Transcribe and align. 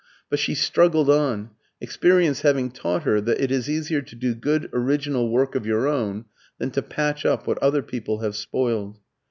But 0.31 0.39
she 0.39 0.55
struggled 0.55 1.11
on, 1.11 1.51
experience 1.79 2.41
having 2.41 2.71
taught 2.71 3.03
her 3.03 3.21
that 3.21 3.39
it 3.39 3.51
is 3.51 3.69
easier 3.69 4.01
to 4.01 4.15
do 4.15 4.33
good 4.33 4.67
original 4.73 5.29
work 5.29 5.53
of 5.53 5.63
your 5.67 5.85
own 5.87 6.25
than 6.57 6.71
to 6.71 6.81
patch 6.81 7.23
up 7.23 7.45
what 7.45 7.59
other 7.61 7.83
people 7.83 8.17
have 8.21 8.35
spoiled. 8.35 8.97